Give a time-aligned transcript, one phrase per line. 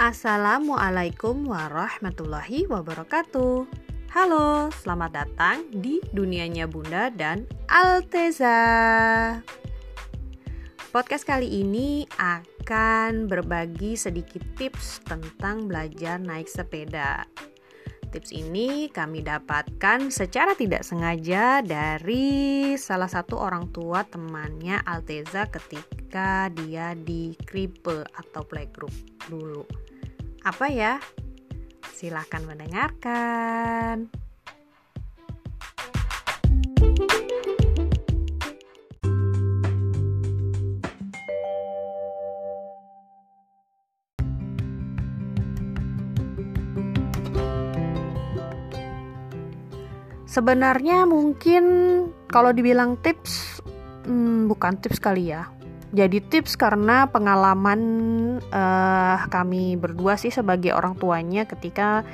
[0.00, 3.68] Assalamualaikum warahmatullahi wabarakatuh.
[4.16, 8.56] Halo, selamat datang di dunianya Bunda dan Alteza.
[10.88, 17.28] Podcast kali ini akan berbagi sedikit tips tentang belajar naik sepeda.
[18.08, 26.48] Tips ini kami dapatkan secara tidak sengaja dari salah satu orang tua temannya Alteza ketika
[26.56, 28.90] dia di kripe atau playgroup
[29.28, 29.89] dulu.
[30.40, 30.96] Apa ya?
[31.92, 34.08] Silahkan mendengarkan.
[50.24, 51.64] Sebenarnya mungkin
[52.30, 53.60] kalau dibilang tips,
[54.08, 55.59] hmm, bukan tips kali ya
[55.90, 57.80] jadi tips karena pengalaman
[58.54, 62.06] uh, kami berdua sih sebagai orang tuanya ketika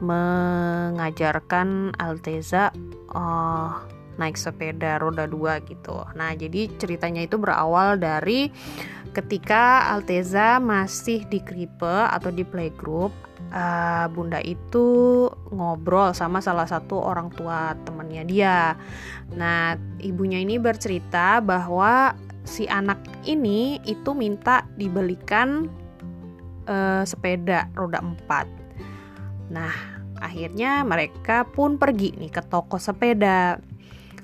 [0.00, 2.72] mengajarkan Alteza
[3.12, 3.84] uh,
[4.16, 6.04] naik sepeda roda dua gitu.
[6.16, 8.48] Nah, jadi ceritanya itu berawal dari
[9.12, 13.12] ketika Alteza masih di kripe atau di playgroup,
[13.52, 18.58] uh, bunda itu ngobrol sama salah satu orang tua temennya dia.
[19.36, 25.70] Nah, ibunya ini bercerita bahwa si anak ini itu minta dibelikan
[26.66, 28.46] uh, sepeda roda empat.
[29.52, 29.74] Nah,
[30.18, 33.58] akhirnya mereka pun pergi nih ke toko sepeda.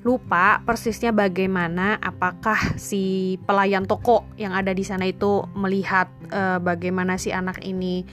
[0.06, 7.18] Lupa persisnya bagaimana apakah si pelayan toko yang ada di sana itu melihat uh, bagaimana
[7.18, 8.06] si anak ini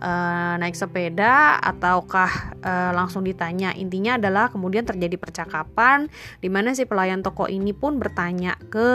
[0.00, 3.74] uh, naik sepeda ataukah uh, langsung ditanya.
[3.76, 8.88] Intinya adalah kemudian terjadi percakapan di mana si pelayan toko ini pun bertanya ke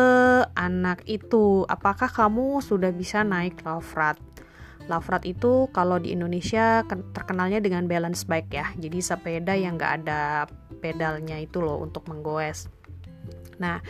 [0.56, 4.20] anak itu apakah kamu sudah bisa naik Lavrat
[4.90, 6.82] Lavrat itu kalau di Indonesia
[7.14, 8.66] terkenalnya dengan balance bike ya.
[8.74, 10.50] Jadi sepeda yang gak ada
[10.82, 12.79] pedalnya itu loh untuk menggoes
[13.60, 13.84] Nah,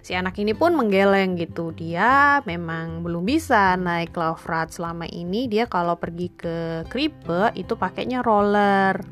[0.00, 1.74] si anak ini pun menggeleng gitu.
[1.74, 5.50] Dia memang belum bisa naik love ride selama ini.
[5.50, 9.02] Dia kalau pergi ke kripe itu pakainya roller.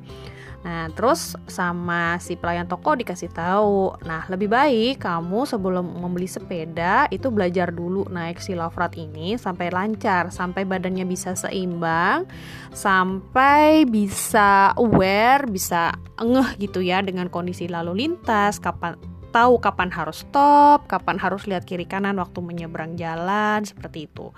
[0.65, 4.01] Nah, terus sama si pelayan toko dikasih tahu.
[4.09, 9.37] Nah, lebih baik kamu sebelum membeli sepeda itu belajar dulu naik si love ride ini
[9.37, 12.25] sampai lancar, sampai badannya bisa seimbang,
[12.73, 18.97] sampai bisa aware, bisa ngeh gitu ya dengan kondisi lalu lintas, kapan
[19.35, 24.31] tahu kapan harus stop, kapan harus lihat kiri kanan waktu menyeberang jalan seperti itu.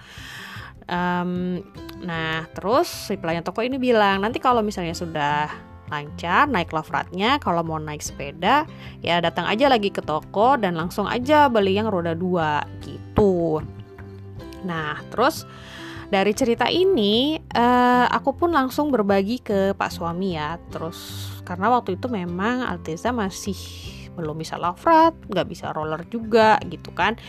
[0.88, 1.60] Um,
[2.00, 5.52] nah, terus si pelayan toko ini bilang nanti kalau misalnya sudah
[5.86, 8.66] lancar naik love ride-nya kalau mau naik sepeda
[9.06, 13.62] ya datang aja lagi ke toko dan langsung aja beli yang roda dua gitu.
[14.66, 15.46] Nah, terus
[16.06, 20.58] dari cerita ini uh, aku pun langsung berbagi ke pak suami ya.
[20.70, 23.58] Terus karena waktu itu memang Alteza masih
[24.16, 27.21] belum bisa lafrat, nggak bisa roller juga gitu kan.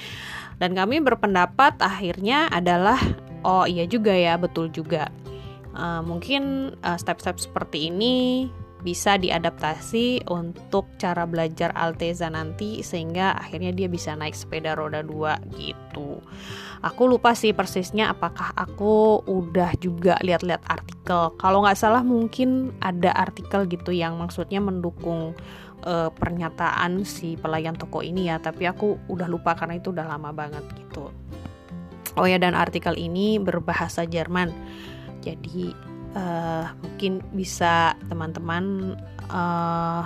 [0.58, 2.98] Dan kami berpendapat akhirnya adalah
[3.46, 5.12] oh iya juga ya betul juga.
[5.78, 8.50] Uh, mungkin eh, step-step uh, seperti ini
[8.82, 15.42] bisa diadaptasi untuk cara belajar Alteza nanti sehingga akhirnya dia bisa naik sepeda roda dua
[15.58, 16.22] gitu.
[16.86, 21.34] Aku lupa sih persisnya apakah aku udah juga lihat-lihat artikel.
[21.42, 25.34] Kalau nggak salah mungkin ada artikel gitu yang maksudnya mendukung
[25.86, 30.34] uh, pernyataan si pelayan toko ini ya tapi aku udah lupa karena itu udah lama
[30.34, 31.12] banget gitu.
[32.18, 34.50] Oh ya dan artikel ini berbahasa Jerman.
[35.22, 35.70] Jadi
[36.18, 38.98] uh, mungkin bisa teman-teman
[39.30, 40.02] uh,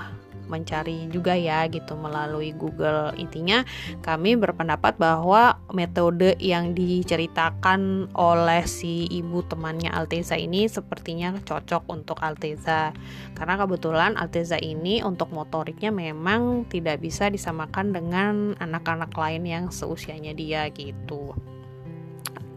[0.52, 3.16] mencari juga ya gitu melalui Google.
[3.16, 3.64] Intinya
[4.04, 12.20] kami berpendapat bahwa metode yang diceritakan oleh si ibu temannya Alteza ini sepertinya cocok untuk
[12.20, 12.92] Alteza.
[13.32, 20.36] Karena kebetulan Alteza ini untuk motoriknya memang tidak bisa disamakan dengan anak-anak lain yang seusianya
[20.36, 21.32] dia gitu.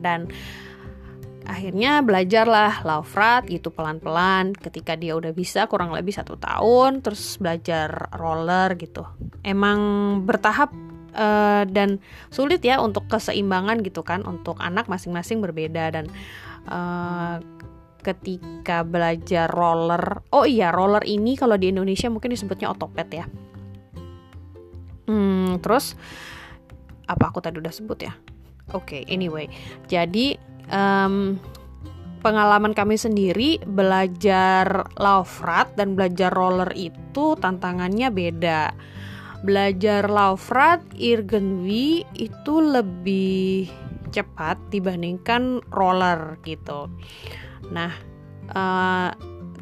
[0.03, 0.29] Dan
[1.45, 4.57] akhirnya belajarlah Laufrat gitu pelan-pelan.
[4.57, 9.05] Ketika dia udah bisa kurang lebih satu tahun terus belajar roller gitu.
[9.45, 9.79] Emang
[10.25, 10.73] bertahap
[11.17, 12.01] uh, dan
[12.33, 15.93] sulit ya untuk keseimbangan gitu kan untuk anak masing-masing berbeda.
[15.95, 16.09] Dan
[16.69, 17.41] uh,
[18.05, 23.25] ketika belajar roller oh iya roller ini kalau di Indonesia mungkin disebutnya otopet ya.
[25.05, 25.97] Hmm, terus
[27.05, 28.13] apa aku tadi udah sebut ya?
[28.73, 29.45] Oke okay, anyway.
[29.93, 30.41] Jadi
[30.73, 31.37] um,
[32.25, 38.73] pengalaman kami sendiri belajar Laufrat dan belajar roller itu tantangannya beda.
[39.45, 43.69] Belajar Laufrat Irgenwi itu lebih
[44.09, 46.89] cepat dibandingkan roller gitu.
[47.69, 47.93] Nah,
[48.57, 49.13] uh,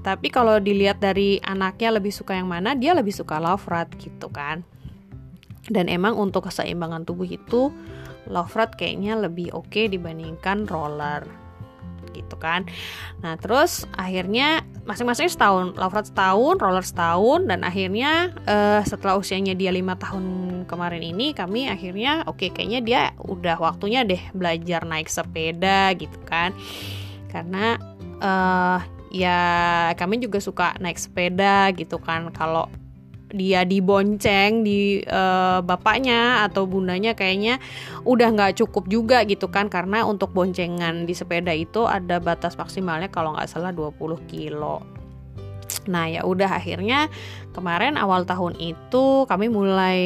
[0.03, 4.63] tapi kalau dilihat dari anaknya lebih suka yang mana, dia lebih suka ride gitu kan.
[5.67, 7.71] Dan emang untuk keseimbangan tubuh itu
[8.31, 11.25] love kayaknya lebih oke okay dibandingkan roller
[12.13, 12.69] gitu kan.
[13.25, 19.73] Nah terus akhirnya masing-masing setahun, love setahun, roller setahun dan akhirnya uh, setelah usianya dia
[19.73, 25.09] lima tahun kemarin ini kami akhirnya oke okay, kayaknya dia udah waktunya deh belajar naik
[25.09, 26.53] sepeda gitu kan.
[27.33, 27.81] Karena
[28.21, 28.79] uh,
[29.13, 29.41] ya
[29.97, 32.69] kami juga suka naik sepeda gitu kan kalau
[33.33, 37.59] dia dibonceng di uh, bapaknya atau bundanya kayaknya
[38.05, 43.09] udah nggak cukup juga gitu kan karena untuk boncengan di sepeda itu ada batas maksimalnya
[43.09, 43.99] kalau nggak salah 20
[44.29, 44.85] kilo
[45.89, 47.11] Nah ya udah akhirnya
[47.57, 50.01] kemarin awal tahun itu kami mulai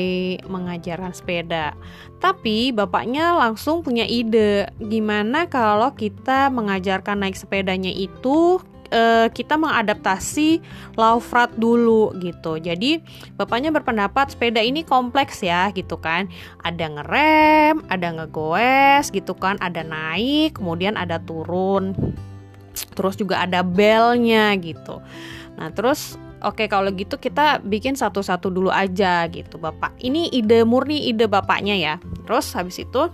[0.48, 1.76] mengajarkan sepeda.
[2.22, 8.60] Tapi bapaknya langsung punya ide gimana kalau kita mengajarkan naik sepedanya itu
[8.90, 10.60] uh, kita mengadaptasi
[10.94, 12.56] Laufrat dulu gitu.
[12.56, 13.02] Jadi
[13.36, 16.30] bapaknya berpendapat sepeda ini kompleks ya gitu kan.
[16.62, 21.92] Ada ngerem, ada ngegoes gitu kan, ada naik, kemudian ada turun.
[22.96, 25.00] Terus juga ada belnya gitu.
[25.56, 29.96] Nah, terus Oke kalau gitu kita bikin satu-satu dulu aja gitu Bapak.
[30.04, 31.94] Ini ide murni ide bapaknya ya.
[32.28, 33.08] Terus habis itu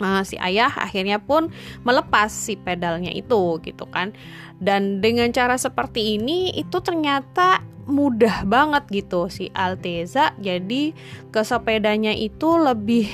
[0.00, 1.52] uh, si ayah akhirnya pun
[1.84, 4.12] melepas si pedalnya itu gitu kan.
[4.56, 10.90] Dan dengan cara seperti ini itu ternyata mudah banget gitu si Alteza jadi
[11.30, 13.06] ke sepedanya itu lebih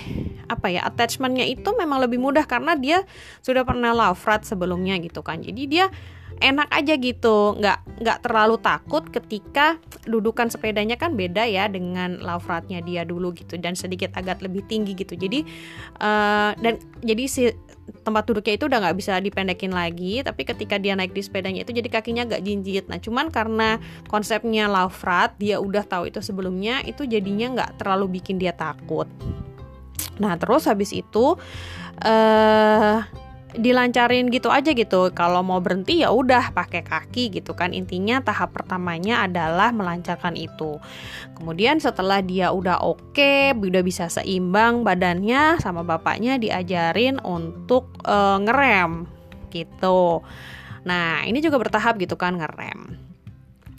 [0.49, 3.05] apa ya attachmentnya itu memang lebih mudah karena dia
[3.45, 5.45] sudah pernah ride sebelumnya gitu kan.
[5.45, 5.93] Jadi dia
[6.43, 7.55] enak aja gitu.
[7.57, 13.55] Nggak nggak terlalu takut ketika dudukan sepedanya kan beda ya dengan ride-nya dia dulu gitu
[13.63, 15.15] dan sedikit agak lebih tinggi gitu.
[15.15, 15.47] Jadi
[16.03, 17.43] uh, dan jadi si
[18.03, 21.71] tempat duduknya itu udah nggak bisa dipendekin lagi tapi ketika dia naik di sepedanya itu
[21.71, 22.91] jadi kakinya agak jinjit.
[22.91, 23.79] Nah cuman karena
[24.11, 29.07] konsepnya ride dia udah tahu itu sebelumnya itu jadinya nggak terlalu bikin dia takut.
[30.19, 31.39] Nah terus habis itu
[32.03, 33.22] eh uh,
[33.57, 35.13] dilancarin gitu aja gitu.
[35.13, 37.73] Kalau mau berhenti ya udah pakai kaki gitu kan.
[37.77, 40.81] Intinya tahap pertamanya adalah melancarkan itu.
[41.37, 48.41] Kemudian setelah dia udah oke, okay, udah bisa seimbang badannya sama bapaknya diajarin untuk uh,
[48.41, 49.09] ngerem
[49.53, 50.25] gitu.
[50.83, 53.03] Nah, ini juga bertahap gitu kan ngerem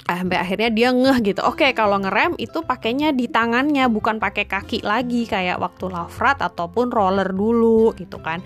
[0.03, 4.83] sampai akhirnya dia ngeh gitu oke kalau ngerem itu pakainya di tangannya bukan pakai kaki
[4.83, 8.43] lagi kayak waktu lavrat ataupun roller dulu gitu kan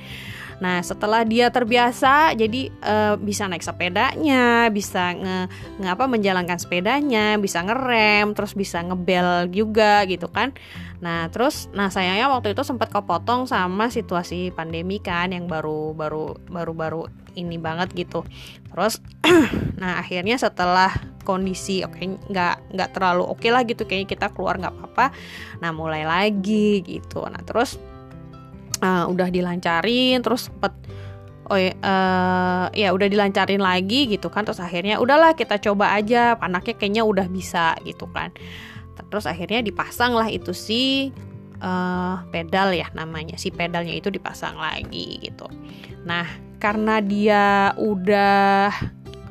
[0.57, 5.37] Nah setelah dia terbiasa, jadi uh, bisa naik sepedanya, bisa nge,
[5.77, 10.53] nge apa menjalankan sepedanya, bisa ngerem, terus bisa ngebel juga gitu kan.
[10.97, 16.41] Nah terus, nah sayangnya waktu itu sempat kepotong sama situasi pandemi kan yang baru baru
[16.49, 17.01] baru baru
[17.37, 18.25] ini banget gitu.
[18.73, 18.97] Terus,
[19.81, 20.89] nah akhirnya setelah
[21.27, 25.11] kondisi oke okay, nggak nggak terlalu oke okay lah gitu kayaknya kita keluar nggak apa-apa
[25.59, 27.75] nah mulai lagi gitu nah terus
[28.81, 30.73] uh, udah dilancarin terus sempet
[31.47, 34.43] oh ya, uh, ya udah dilancarin lagi gitu kan.
[34.43, 38.35] Terus akhirnya udahlah kita coba aja anaknya kayaknya udah bisa gitu kan.
[39.07, 41.13] Terus akhirnya dipasang lah itu si
[41.63, 43.39] uh, pedal ya namanya.
[43.39, 45.47] Si pedalnya itu dipasang lagi gitu.
[46.03, 48.73] Nah karena dia udah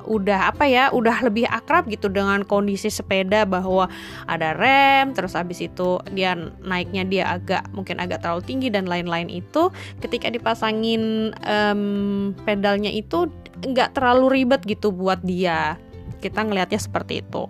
[0.07, 3.91] udah apa ya udah lebih akrab gitu dengan kondisi sepeda bahwa
[4.31, 9.29] ada rem terus habis itu dia naiknya dia agak mungkin agak terlalu tinggi dan lain-lain
[9.29, 9.69] itu.
[10.01, 13.29] Ketika dipasangin um, pedalnya itu
[13.63, 15.77] nggak terlalu ribet gitu buat dia.
[16.17, 17.45] Kita ngelihatnya seperti itu.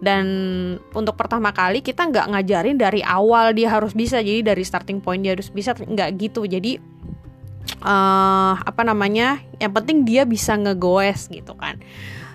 [0.00, 0.26] Dan
[0.96, 4.24] untuk pertama kali kita nggak ngajarin dari awal dia harus bisa.
[4.24, 6.48] Jadi dari starting point dia harus bisa nggak gitu.
[6.48, 6.80] Jadi
[7.82, 11.80] uh, apa namanya yang penting dia bisa ngegoes gitu kan.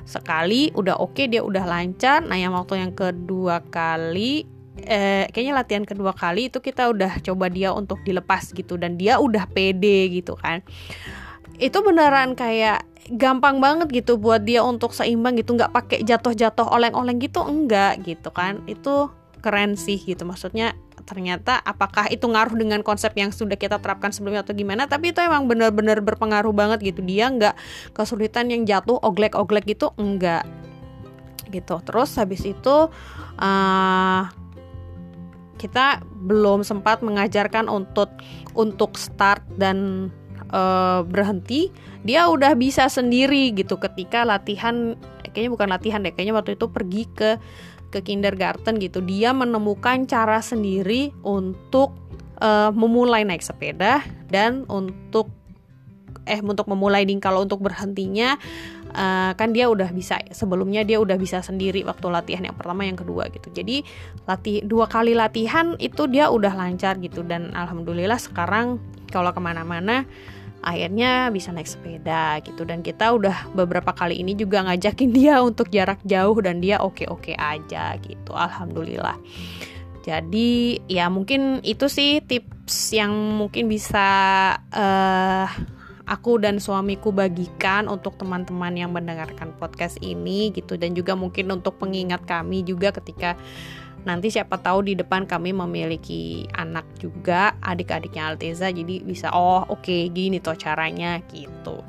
[0.05, 2.22] Sekali udah oke okay, dia udah lancar.
[2.25, 4.46] Nah yang waktu yang kedua kali
[4.86, 9.17] eh, kayaknya latihan kedua kali itu kita udah coba dia untuk dilepas gitu dan dia
[9.17, 10.62] udah pede gitu kan.
[11.58, 12.84] Itu beneran kayak
[13.15, 18.29] gampang banget gitu buat dia untuk seimbang gitu nggak pakai jatuh-jatuh oleng-oleng gitu enggak gitu
[18.29, 18.62] kan.
[18.70, 19.10] Itu
[19.41, 20.74] keren sih gitu maksudnya
[21.05, 25.21] ternyata apakah itu ngaruh dengan konsep yang sudah kita terapkan sebelumnya atau gimana tapi itu
[25.21, 27.05] emang benar-benar berpengaruh banget gitu.
[27.05, 27.55] Dia nggak
[27.93, 30.43] kesulitan yang jatuh oglek-oglek gitu enggak
[31.53, 31.79] gitu.
[31.85, 32.75] Terus habis itu
[33.39, 34.24] uh,
[35.55, 38.12] kita belum sempat mengajarkan untuk
[38.57, 40.09] untuk start dan
[40.51, 41.69] uh, berhenti.
[42.05, 44.97] Dia udah bisa sendiri gitu ketika latihan
[45.35, 47.29] kayaknya bukan latihan deh kayaknya waktu itu pergi ke
[47.96, 49.00] ke kindergarten gitu.
[49.00, 51.96] Dia menemukan cara sendiri untuk
[52.44, 55.32] uh, memulai naik sepeda dan untuk
[56.25, 58.36] eh untuk memulai nih kalau untuk berhentinya
[58.98, 62.98] uh, kan dia udah bisa sebelumnya dia udah bisa sendiri waktu latihan yang pertama yang
[62.98, 63.54] kedua gitu.
[63.54, 63.86] Jadi
[64.25, 67.22] latih dua kali latihan itu dia udah lancar gitu.
[67.22, 68.82] Dan alhamdulillah sekarang
[69.14, 70.04] kalau ke mana-mana
[70.65, 72.65] akhirnya bisa naik sepeda gitu.
[72.65, 77.38] Dan kita udah beberapa kali ini juga ngajakin dia untuk jarak jauh dan dia oke-oke
[77.38, 78.34] aja gitu.
[78.34, 79.15] Alhamdulillah.
[80.05, 84.05] Jadi ya mungkin itu sih tips yang mungkin bisa
[84.69, 85.50] uh,
[86.05, 90.77] aku dan suamiku bagikan untuk teman-teman yang mendengarkan podcast ini gitu.
[90.77, 93.34] Dan juga mungkin untuk pengingat kami juga ketika
[94.05, 99.81] nanti siapa tahu di depan kami memiliki anak juga adik-adiknya Alteza jadi bisa oh oke
[99.81, 101.81] okay, gini tuh caranya gitu.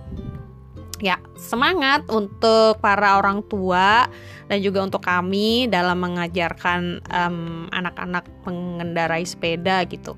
[1.04, 4.08] Ya semangat untuk para orang tua
[4.48, 7.04] dan juga untuk kami dalam mengajarkan
[7.68, 10.16] anak-anak um, mengendarai sepeda gitu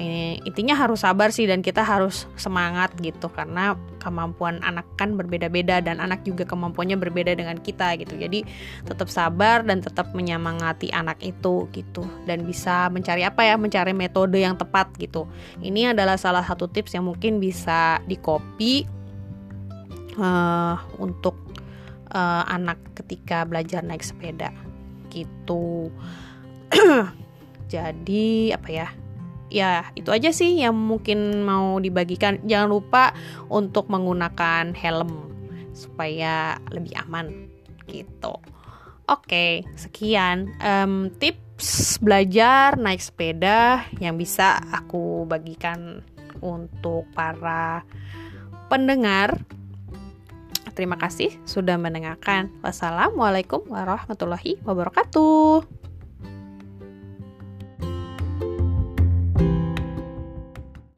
[0.00, 0.40] ini.
[0.48, 6.00] Intinya harus sabar sih dan kita harus semangat gitu karena kemampuan anak kan berbeda-beda dan
[6.00, 8.16] anak juga kemampuannya berbeda dengan kita gitu.
[8.16, 8.42] Jadi
[8.88, 12.02] tetap sabar dan tetap menyemangati anak itu gitu.
[12.24, 13.60] Dan bisa mencari apa ya?
[13.60, 15.28] Mencari metode yang tepat gitu.
[15.60, 18.88] Ini adalah salah satu tips yang mungkin bisa di copy
[20.16, 21.36] uh, untuk
[22.16, 24.50] uh, anak ketika belajar naik sepeda
[25.12, 25.92] gitu.
[27.70, 28.88] Jadi apa ya
[29.50, 33.04] ya itu aja sih yang mungkin mau dibagikan jangan lupa
[33.50, 35.28] untuk menggunakan helm
[35.74, 37.50] supaya lebih aman
[37.90, 38.38] gitu
[39.10, 46.00] oke sekian um, tips belajar naik sepeda yang bisa aku bagikan
[46.40, 47.84] untuk para
[48.70, 49.36] pendengar
[50.80, 52.48] Terima kasih sudah mendengarkan.
[52.64, 55.79] Wassalamualaikum warahmatullahi wabarakatuh.